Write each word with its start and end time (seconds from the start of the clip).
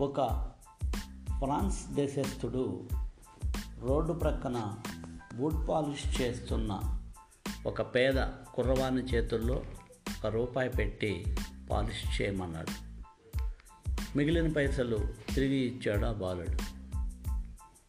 ఒక 0.00 0.50
ఫ్రాన్స్ 1.38 1.88
దేశస్థుడు 1.94 2.88
రోడ్డు 3.78 4.12
ప్రక్కన 4.12 4.74
బూట్ 5.34 5.68
పాలిష్ 5.68 6.20
చేస్తున్న 6.20 7.00
ఒక 7.66 7.82
పేద 7.82 8.26
కుర్రవాని 8.54 9.02
చేతుల్లో 9.02 9.54
ఒక 10.18 10.26
రూపాయి 10.26 10.70
పెట్టి 10.70 11.36
పాలిష్ 11.70 12.22
చేయమన్నాడు. 12.22 12.70
మిగిలిన 14.16 14.52
పైసలు 14.52 15.08
తిరిగి 15.34 15.56
ఇచ్చాడు 15.56 16.06
ఆ 16.06 16.12
బాలుడు. 16.12 16.58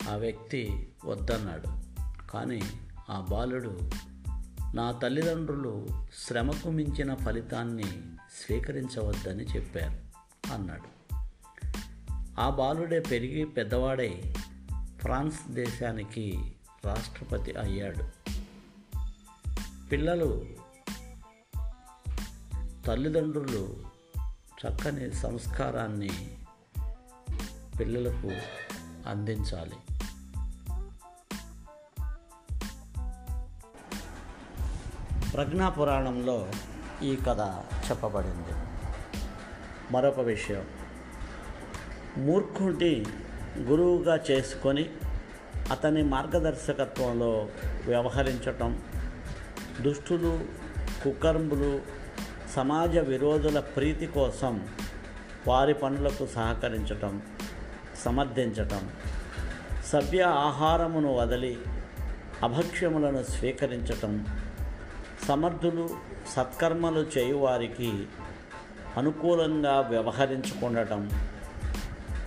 ఆ 0.09 0.15
వ్యక్తి 0.15 0.93
వద్దన్నాడు. 1.05 1.67
కానీ 2.31 2.61
ఆ 3.09 3.27
బాలుడు 3.31 3.79
నా 4.75 4.91
తల్లిదండ్రులు 4.91 5.87
శ్రమకు 6.27 6.69
మించిన 6.69 7.15
ఫలితాన్ని 7.15 7.85
స్వీకరించవద్దని 8.45 9.43
చెప్పారు 9.43 10.11
అన్నాడు. 10.53 11.00
ఆ 12.41 12.49
బాలుడే 12.49 12.99
పెరిగి 12.99 13.45
పెద్దవాడై 13.45 14.35
ఫ్రాన్స్ 14.97 15.51
దేశానికి 15.51 16.55
రాష్ట్రపతి 16.85 17.55
అయ్యాడు. 17.55 18.03
పిల్లలు 19.89 20.45
తల్లిదండ్రులు 22.87 23.83
చక్కని 24.35 25.13
సంస్కారాన్ని 25.13 26.09
పిల్లలకు 27.79 28.31
అందించాలి. 29.09 29.75
ప్రజ్ఞా 35.33 35.69
పురాణంలో 35.69 36.51
ఈ 37.03 37.15
కథ 37.15 37.63
చెప్పబడింది. 37.89 38.53
మరొక 39.91 40.19
విషయం. 40.19 40.80
మూర్ఖుడిని 42.17 43.05
గురువుగా 43.59 44.19
చేసుకొని 44.31 44.89
అతని 45.71 46.03
మార్గదర్శకత్వంలో 46.03 47.49
వ్యవహరించటం 47.85 48.81
దుష్టులు 49.81 50.39
కుకర్ములు 51.03 51.81
సమాజ 52.55 52.97
విరోధుల 52.97 53.59
ప్రీతి 53.59 54.07
కోసం 54.07 54.67
వారి 55.47 55.73
పనులకు 55.73 56.25
సహకరించటం 56.25 57.21
సమర్థించటం 58.05 58.89
సభ్య 59.89 60.21
ఆహారమును 60.21 61.13
వదిలి 61.13 61.57
అభక్ష్యములను 62.43 63.23
స్వీకరించటం 63.23 64.25
సమర్థులు 65.27 65.89
సత్కర్మలు 66.35 67.05
చేయువారికి 67.17 67.93
అనుకూలంగా 68.97 69.79
వ్యవహరించుకుండటం 69.79 71.30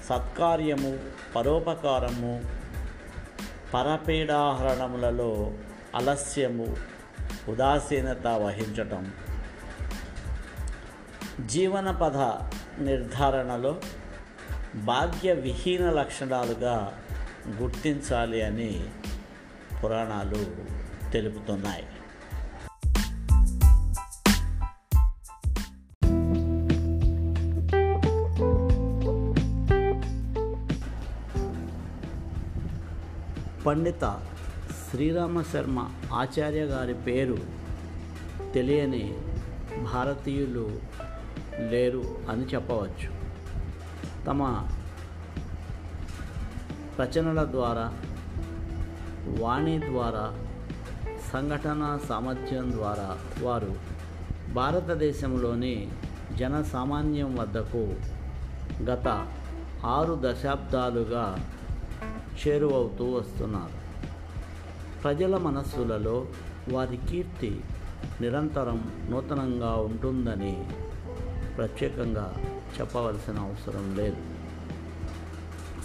సత్కార్యము 0.09 0.99
పరోపకారము 1.37 2.45
పరపీడాహరణములలో 3.75 5.53
అలస్యము 5.95 6.77
ఉదాసీనత 7.49 8.27
వహించటం. 8.27 9.13
జీవన 11.47 11.91
పథ 11.91 12.17
నిర్ధారణలో 12.79 13.81
భాగ్య 14.75 15.33
విహీన 15.33 15.91
లక్షణాలుగా 15.91 16.99
గుర్తించాలి 17.49 18.43
అని 18.43 18.85
పురాణాలు 19.85 20.47
తెలుపుతున్నాయి. 21.11 21.87
పండిత 33.67 34.21
శ్రీరామ 34.91 35.43
శర్మ 35.43 35.89
ఆచార్య 36.13 36.65
గారి 36.65 36.95
పేరు 36.95 37.39
తెలియని 38.55 39.15
భారతీయులు 39.93 40.81
లేరు 41.71 42.05
అని 42.31 42.45
చెప్పవచ్చు. 42.45 43.09
తమ 44.25 44.69
రచనల 47.01 47.45
ద్వారా 47.51 47.93
వాణి 49.27 49.81
ద్వారా 49.81 50.35
సంఘటన 51.33 51.99
సామర్థ్యం 52.09 52.73
ద్వారా 52.73 53.19
వారు 53.41 53.75
భారతదేశంలోని 54.53 55.89
జన 56.37 56.63
సామాన్యం 56.63 57.37
వద్దకు 57.37 57.95
గత 58.83 59.09
ఆరు 59.85 60.21
దశాబ్దాలుగా 60.23 61.25
చేరువవుతూ 62.47 63.13
వస్తున్నారు. 63.13 63.85
ప్రజల 65.03 65.37
మనస్సులలో 65.37 66.27
వారి 66.73 66.99
కీర్తి 67.11 67.61
నిరంతరం 68.21 69.07
నూతనంగా 69.11 69.71
ఉంటుందని 69.71 70.67
ప్రత్యేకంగా 71.57 72.35
చెప్పవలసిన 72.81 73.39
అవసరం 73.39 73.97
లేదు. 73.97 74.17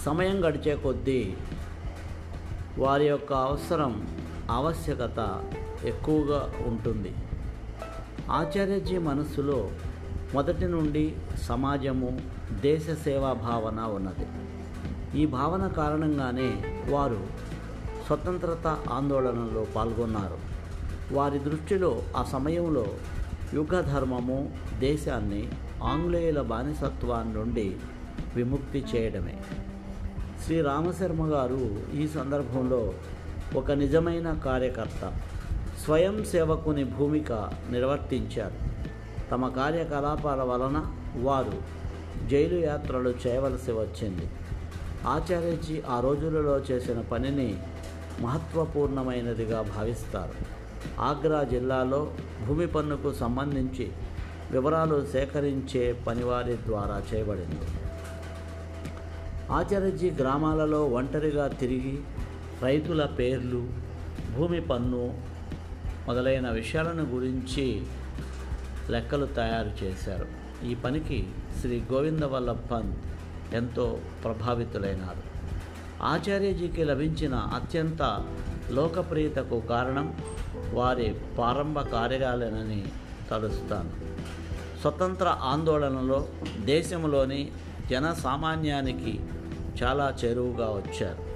సమయం 0.05 0.47
గడిచే 0.47 0.75
కొద్దీ 0.75 1.33
వారి 2.77 3.07
యొక్క 3.07 3.33
అవసరం 3.33 4.07
ఆవశ్యకత 4.51 5.51
ఎక్కువగా 5.83 6.53
ఉంటుంది. 6.65 7.13
ఆచార్యజీ 8.31 8.97
మనస్సులో 8.97 9.71
మొదటి 10.33 10.65
నుండి 10.65 11.15
సమాజము 11.41 12.19
దేశ 12.51 12.89
సేవా 12.89 13.33
భావన 13.33 13.79
ఉన్నది. 13.79 14.48
ఈ 15.15 15.25
భావన 15.25 15.67
కారణంగానే 15.67 16.63
వారు 16.89 17.27
స్వతంత్రత 18.07 18.67
ఆందోళనలో 18.67 19.65
పాల్గొన్నారు. 19.75 20.37
వారి 21.13 21.39
దృష్టిలో 21.39 22.01
ఆ 22.17 22.23
సమయంలో 22.23 22.87
యుగ 23.53 23.81
ధర్మము 23.81 24.51
దేశాన్ని 24.79 25.49
ఆంగ్లేయుల 25.83 26.41
బానిసత్వాన్ని 26.41 27.33
నుండి 27.33 27.75
విముక్తి 28.35 28.85
చేయడమే. 28.95 29.37
శ్రీ 30.45 30.61
రామశర్మ 30.61 31.25
గారు 31.25 31.79
ఈ 31.95 32.07
సందర్భంలో 32.07 32.93
ఒక 33.55 33.71
నిజమైన 33.71 34.33
కార్యకర్త 34.33 35.17
స్వయం 35.85 36.25
సేవకుని 36.25 36.83
భూమిక 36.83 37.31
నిర్వర్తించారు. 37.71 38.69
తమ 39.31 39.47
కార్యకలాపాల 39.47 40.43
వలన 40.43 40.85
వారు 41.15 41.79
జైలు 42.27 42.59
యాత్రలు 42.59 43.13
చేయవలసి 43.27 43.71
వచ్చింది. 43.71 44.29
ఆచార్యజీ 45.05 45.81
ఆ 45.81 45.99
రోజులలో 45.99 46.59
చేసిన 46.59 47.01
పనిని 47.01 47.57
మహత్వపూర్ణమైనదిగా 48.19 49.61
భావిస్తారు. 49.61 50.33
ఆగ్రా 50.99 51.43
జిల్లాలో 51.43 52.13
భూమి 52.47 52.67
పన్నుకు 52.67 53.13
సంబంధించి 53.13 53.91
వివరాలు 54.51 55.07
సేకరించే 55.11 55.93
పనివారి 56.07 56.57
ద్వారా 56.67 57.03
చేయబడింది. 57.13 57.65
ఆచార్యజీ 59.51 60.11
గ్రామాలలో 60.11 60.85
ఒంటరిగా 60.85 61.47
తిరిగి 61.47 61.99
రైతుల 62.63 63.05
పేర్లు 63.05 63.67
భూమి 64.37 64.61
పన్ను 64.61 65.21
మొదలైన 66.07 66.49
విషయాలను 66.49 67.03
గురించి 67.03 67.81
లెక్కలు 68.89 69.25
తయారు 69.25 69.83
చేశారు. 69.83 70.27
ఈ 70.65 70.75
పనికి 70.75 71.27
శ్రీ 71.61 71.83
గోవిందవల్లభ్ 71.91 72.71
పంత్ 72.71 73.08
ఎంతో 73.53 73.99
ప్రభావితులైనారు. 74.23 75.29
ఆచార్యజీకి 76.03 76.83
లభించిన 76.83 77.35
అత్యంత 77.35 78.25
లోకప్రియతకు 78.69 79.59
కారణం 79.59 80.15
వారి 80.73 81.15
ప్రారంభ 81.37 81.79
కార్యాలయనని 81.79 82.85
తలుస్తాను. 83.31 83.91
స్వతంత్ర 84.81 85.27
ఆందోళనలో 85.27 86.27
దేశంలోని 86.59 87.51
జన 87.89 88.13
సామాన్యానికి 88.13 89.19
చాలా 89.83 90.15
చేరువుగా 90.25 90.65
వచ్చారు. 90.65 91.29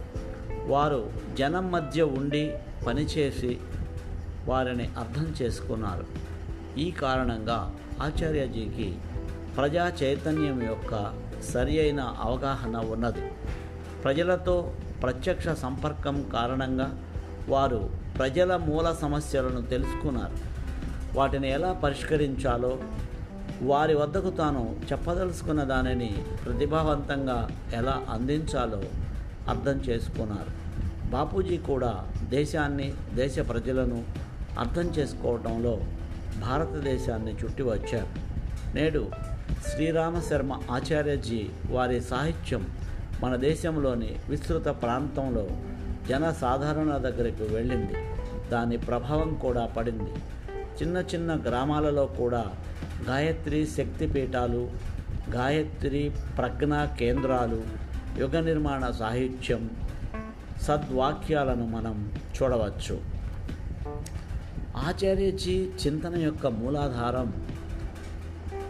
వారు 0.68 1.12
జనం 1.34 1.72
మధ్య 1.72 2.04
ఉండి 2.04 2.54
పనిచేసి 2.88 3.60
వారిని 4.46 4.84
అర్థం 4.98 5.36
చేసుకున్నారు. 5.42 6.06
ఈ 6.80 6.92
కారణంగా 6.92 7.76
ఆచార్యజీకి 8.02 8.98
ప్రజా 9.58 9.94
చైతన్యం 10.04 10.64
యొక్క 10.64 11.23
సరి 11.44 11.80
అయిన 11.80 12.02
అవగాహన 12.02 12.78
ఉన్నది. 12.78 13.32
ప్రజలతో 14.04 14.74
ప్రత్యక్ష 15.04 15.50
సంపర్కం 15.50 16.30
కారణంగా 16.34 17.02
వారు 17.50 17.90
ప్రజల 18.18 18.56
మూల 18.56 18.96
సమస్యలను 19.02 19.62
తెలుసుకున్నారు. 19.62 20.38
వాటిని 21.18 21.52
ఎలా 21.52 21.74
పరిష్కరించాలో 21.74 22.78
వారి 23.62 23.96
వద్దకు 23.96 24.30
తాను 24.30 24.76
చెప్పదలుచుకున్న 24.92 25.64
దానిని 25.64 26.16
ప్రతిభావంతంగా 26.46 27.50
ఎలా 27.74 28.06
అందించాలో 28.10 28.84
అర్థం 29.50 29.78
చేసుకున్నారు. 29.78 30.52
బాపూజీ 31.10 31.58
కూడా 31.58 32.06
దేశాన్ని 32.30 32.94
దేశ 33.14 33.40
ప్రజలను 33.40 34.04
అర్థం 34.60 34.84
చేసుకోవడంలో 34.84 35.80
భారతదేశాన్ని 36.42 37.34
చుట్టి 37.34 37.64
వచ్చారు. 37.64 38.08
నేడు 38.76 39.08
శ్రీరామ 39.72 40.20
శర్మ 40.20 40.60
ఆచార్యజీ 40.72 41.50
వారి 41.70 42.02
సాహిత్యం 42.02 42.68
మన 43.24 43.36
దేశంలోని 43.36 44.16
విస్తృత 44.30 44.66
ప్రాంతంలో 44.66 45.48
జన 46.10 46.32
సాధారణ 46.32 46.98
దగ్గరికి 46.98 47.44
వెళ్ళింది. 47.44 47.94
దాని 48.52 48.78
ప్రభావం 48.78 49.34
కూడా 49.34 49.66
పడింది. 49.66 50.12
చిన్న 50.82 50.98
చిన్న 50.98 51.36
గ్రామాలలో 51.36 52.06
కూడా 52.06 52.46
గాయత్రి 53.10 53.68
శక్తిపీఠాలు 53.68 54.72
గాయత్రి 55.30 56.12
ప్రజ్ఞా 56.38 56.86
కేంద్రాలు 56.86 57.64
యుగ 58.18 58.40
నిర్మాణ 58.40 58.92
సాహిత్యం 58.92 59.70
సద్వాక్యాలను 60.62 61.68
మనం 61.68 62.14
చూడవచ్చు. 62.14 63.02
ఆచార్యజీ 64.78 65.70
చింతన 65.88 66.18
యొక్క 66.18 66.48
మూలాధారం 66.48 67.34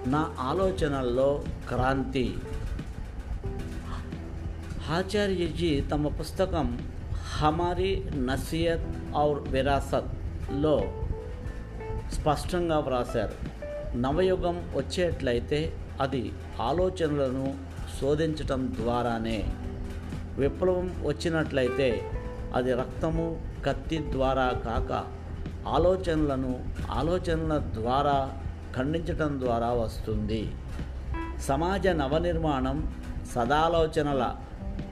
నా 0.07 0.35
ఆలోచనల్లో 0.39 1.43
క్రాంతి. 1.67 2.35
ఆచార్యజీ 4.89 5.81
తమ 5.81 6.07
పుస్తకం 6.07 6.91
హమారి 7.37 8.05
నసీయత్ 8.15 9.15
ఔర్ 9.17 9.49
విరాసత్లో 9.49 10.81
స్పష్టంగా 12.11 12.79
వ్రాశారు. 12.79 13.53
నవయుగం 13.97 14.71
వచ్చేట్లయితే 14.75 15.73
అది 16.01 16.33
ఆలోచనలను 16.61 17.53
శోధించటం 18.01 18.73
ద్వారానే. 18.79 19.53
విప్లవం 20.37 21.03
వచ్చినట్లయితే 21.03 22.11
అది 22.53 22.73
రక్తము 22.73 23.41
కత్తి 23.65 23.97
ద్వారా 24.11 24.49
కాక 24.49 25.05
ఆలోచనలను 25.67 26.65
ఆలోచనల 26.91 27.57
ద్వారా 27.73 28.42
ఖండించటం 28.77 29.39
ద్వారా 29.39 29.71
వస్తుంది. 29.71 30.51
సమాజ 31.41 31.87
నవనిర్మాణం 31.87 32.93
సదాలోచనల 33.35 34.35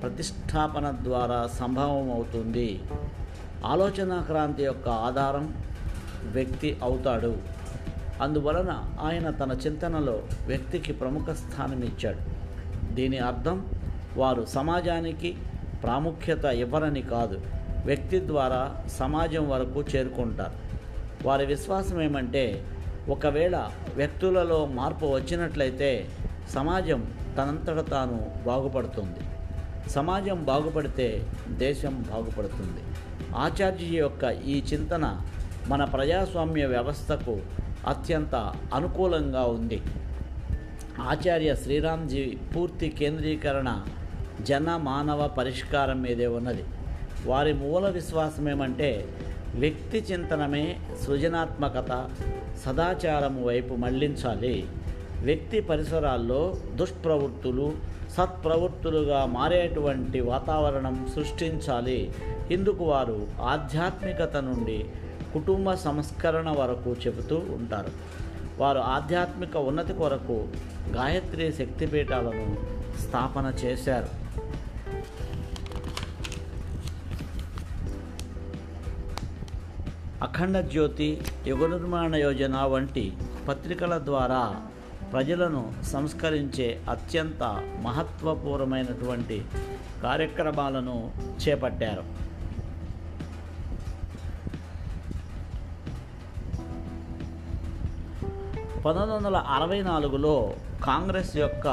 ప్రతిష్టాపన 0.01 0.97
ద్వారా 1.03 1.47
సంభవం 1.47 2.11
అవుతుంది 2.11 2.79
ఆలోచన 3.65 4.21
క్రాంతి 4.21 4.63
యొక్క 4.63 4.89
ఆధారం 4.89 5.63
వ్యక్తి 6.23 6.77
అవుతాడు. 6.83 7.37
అందువలన 8.21 8.83
ఆయన 9.01 9.29
తన 9.29 9.51
చింతనలో 9.51 10.23
వ్యక్తికి 10.47 10.93
ప్రముఖ 10.93 11.29
స్థానం 11.29 11.83
ఇచ్చాడు. 11.83 12.19
దీని 12.93 13.17
అర్థం 13.17 13.67
వారు 14.17 14.45
సమాజానికి 14.45 15.37
ప్రాముఖ్యత 15.83 16.45
ఇవ్వరని 16.45 17.01
కాదు. 17.01 17.41
వ్యక్తి 17.85 18.27
ద్వారా 18.27 18.83
సమాజం 18.87 19.49
వరకు 19.49 19.83
చేరుకుంటారు. 19.95 20.71
వారి 21.27 21.45
విశ్వాసం 21.45 22.01
ఏమంటే 22.01 22.65
ఒకవేళ 23.09 23.71
వ్యక్తులలో 23.95 24.65
మార్పు 24.65 25.05
వచ్చినట్లయితే 25.05 26.09
సమాజం 26.49 27.13
తనంతట 27.37 27.89
తాను 27.89 28.31
బాగుపడుతుంది. 28.45 29.19
సమాజం 29.89 30.43
బాగుపడితే 30.43 31.27
దేశం 31.49 32.05
బాగుపడుతుంది. 32.11 32.81
ఆచార్య 33.35 33.97
యొక్క 33.97 34.23
ఈ 34.23 34.63
చింతన 34.73 35.21
మన 35.67 35.83
ప్రజాస్వామ్య 35.83 36.65
వ్యవస్థకు 36.65 37.41
అత్యంత 37.87 38.53
అనుకూలంగా 38.73 39.43
ఉంది. 39.45 39.81
ఆచార్య 40.99 41.55
శ్రీరామ్జీ 41.55 42.37
పూర్తి 42.55 42.89
కేంద్రీకరణ 42.89 43.85
జన 44.41 44.77
మానవ 44.77 45.27
పరిష్కారం 45.27 46.01
మీదే 46.01 46.27
ఉన్నది. 46.27 46.63
వారి 47.25 47.53
మూల 47.53 47.89
విశ్వాసం 47.89 48.49
ఏమంటే 48.49 49.05
వ్యక్తి 49.55 49.97
చింతనమే 49.97 50.77
సృజనాత్మకత 51.05 52.09
సదాచారము 52.65 53.45
వైపు 53.45 53.73
మళ్ళించాలి. 53.73 54.67
వ్యక్తి 55.21 55.61
పరిసరాల్లో 55.61 56.55
దుష్ప్రవృత్తులు 56.75 57.73
సత్ప్రవృత్తులుగా 58.17 59.25
మారేటువంటి 59.25 60.19
వాతావరణం 60.19 61.09
సృష్టించాలి. 61.15 62.11
ఇందుకు 62.51 62.83
వారు 62.83 63.27
ఆధ్యాత్మికత 63.41 64.37
నుండి 64.37 64.85
కుటుంబ 65.33 65.73
సంస్కరణ 65.73 66.49
వరకు 66.49 66.95
చెబుతూ 67.07 67.35
ఉంటారు. 67.35 67.89
వారు 68.57 68.79
ఆధ్యాత్మిక 68.79 69.57
ఉన్నతి 69.57 69.93
కొరకు 69.93 70.47
గాయత్రి 70.95 71.53
శక్తిపీఠాలను 71.53 72.55
స్థాపన 73.01 73.53
చేశారు. 73.65 74.20
అఖండ 80.25 80.57
జ్యోతి 80.59 81.21
యుగ 81.47 81.67
నిర్మాణ 81.67 82.15
యోజన 82.15 82.57
వంటి 82.57 83.13
పత్రికల 83.47 83.97
ద్వారా 83.97 84.61
ప్రజలను 85.11 85.73
సంస్కరించే 85.83 86.81
అత్యంత 86.89 87.43
మహత్వపూర్వమైనటువంటి 87.81 89.45
కార్యక్రమాలను 90.03 91.11
చేపట్టారు. 91.41 92.03
పంతొమ్మిది 98.85 99.15
వందల 99.15 99.35
అరవై 99.35 99.81
నాలుగులో 99.81 100.53
కాంగ్రెస్ 100.83 101.37
యొక్క 101.37 101.67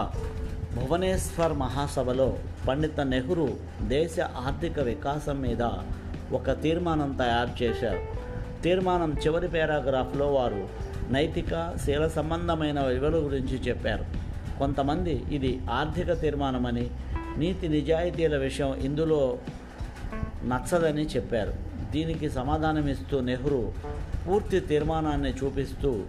భువనేశ్వర్ 0.74 1.52
మహాసభలో 1.52 2.36
పండిత 2.68 3.00
నెహ్రూ 3.00 3.48
దేశ 3.82 4.20
ఆర్థిక 4.20 4.78
వికాసం 4.80 5.40
మీద 5.40 5.62
ఒక 6.32 6.50
తీర్మానం 6.62 7.12
తయారు 7.12 7.62
చేశారు. 7.62 8.17
తీర్మానం 8.62 9.16
చివరి 9.26 9.48
పారాగ్రాఫ్లో 9.48 10.26
వారు 10.32 10.68
నైతిక 11.10 11.74
శీల 11.84 12.08
సంబంధమైన 12.08 12.80
విలువల 12.80 13.16
గురించి 13.16 13.56
చెప్పారు. 13.68 14.04
కొంతమంది 14.58 15.24
ఇది 15.30 15.60
ఆర్థిక 15.70 16.12
తీర్మానమని 16.20 16.90
నీతి 17.38 17.68
నిజాయితీల 17.68 18.36
విషయం 18.36 18.74
ఇందులో 18.74 19.38
నచ్చదని 20.44 21.06
చెప్పారు. 21.06 21.54
దీనికి 21.90 22.30
సమాధానమిస్తూ 22.30 23.20
నెహ్రూ 23.20 23.72
పూర్తి 24.28 24.60
తీర్మానాన్ని 24.60 25.34
చూపిస్తూ 25.44 26.02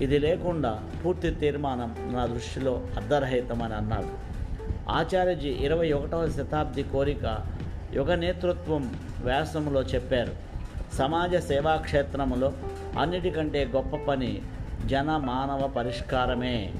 ఇది 0.00 0.18
లేకుండా 0.18 0.82
పూర్తి 1.04 1.30
తీర్మానం 1.30 2.12
నా 2.12 2.26
దృష్టిలో 2.26 2.86
అర్ధరహితమని 2.96 3.74
అన్నాడు. 3.74 4.12
ఆచార్యజీ 4.90 5.48
ఇరవై 5.48 5.92
ఒకటవ 5.92 6.30
శతాబ్ది 6.30 6.82
కోరిక 6.82 7.46
యుగ 7.94 8.14
నేతృత్వం 8.14 8.94
వ్యాసంలో 9.24 9.82
చెప్పారు. 9.82 10.43
సమాజ 10.98 11.36
సేవా 11.36 11.76
క్షేత్రములో 11.76 12.52
అన్నిటికంటే 12.98 13.64
గొప్ప 13.64 13.96
పని 13.96 14.42
జన 14.86 15.16
మానవ 15.16 15.68
పరిష్కారమే. 15.68 16.72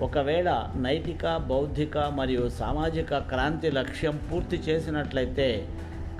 ఒకవేళ 0.00 0.68
నైతిక 0.76 1.36
బౌద్ధిక 1.36 1.98
మరియు 1.98 2.48
సామాజిక 2.48 3.18
క్రాంతి 3.18 3.70
లక్ష్యం 3.70 4.20
పూర్తి 4.32 4.56
చేసినట్లయితే 4.56 5.68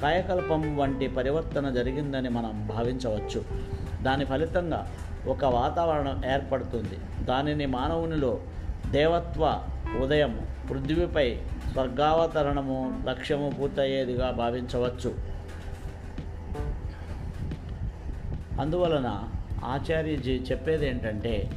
కాయకల్పం 0.02 0.76
వంటి 0.76 1.08
పరివర్తన 1.08 1.70
జరిగిందని 1.70 2.28
మనం 2.28 2.66
భావించవచ్చు. 2.66 3.44
దాని 4.02 4.24
ఫలితంగా 4.24 4.92
ఒక 5.26 5.44
వాతావరణం 5.44 6.22
ఏర్పడుతుంది. 6.34 7.24
దానిని 7.24 7.66
మానవునిలో 7.66 8.40
దేవత్వ 8.90 9.62
ఉదయం 10.02 10.46
పృథ్వీపై 10.70 11.38
స్వర్గావతరణము 11.72 13.02
లక్ష్యము 13.06 13.52
పూర్తయ్యేదిగా 13.60 14.30
భావించవచ్చు. 14.30 15.31
అందువలన 18.60 19.24
ఆచార్యజీ 19.64 20.32
చెప్పేది 20.32 20.88
ఏంటంటే 20.88 21.50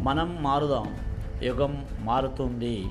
మనం 0.00 0.42
మారుదాం 0.42 0.96
యుగం 1.42 1.86
మారుతుంది. 2.00 2.86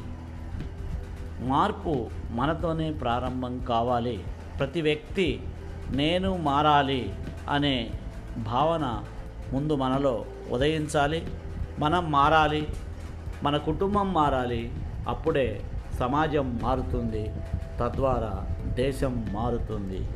మార్పు 1.40 2.10
మనతోనే 2.32 2.92
ప్రారంభం 2.92 3.60
కావాలి. 3.60 4.24
ప్రతి 4.60 4.82
వ్యక్తి 4.82 5.44
నేను 5.92 6.38
మారాలి 6.38 7.14
అనే 7.50 7.90
భావన 8.38 9.04
ముందు 9.54 9.76
మనలో 9.76 10.26
ఉదయించాలి. 10.52 11.28
మనం 11.80 12.12
మారాలి 12.12 12.68
మన 13.44 13.58
కుటుంబం 13.58 14.14
మారాలి 14.14 14.72
అప్పుడే 15.08 15.62
సమాజం 16.00 16.60
మారుతుంది. 16.64 17.32
తద్వారా 17.80 18.46
దేశం 18.64 19.26
మారుతుంది. 19.32 20.08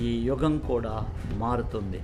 ఈ 0.00 0.22
యుగం 0.22 0.58
కూడా 0.58 1.06
మారుతుంది. 1.34 2.00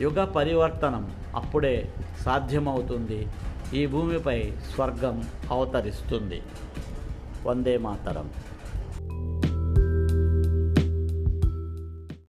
యుగ 0.00 0.24
పరివర్తనం 0.24 1.16
అప్పుడే 1.34 1.92
సాధ్యమవుతుంది. 2.22 3.28
ఈ 3.74 3.86
భూమిపై 3.86 4.52
స్వర్గం 4.74 5.24
అవతరిస్తుంది. 5.50 6.42
వందే 7.46 7.78
మాతరం. 7.78 8.30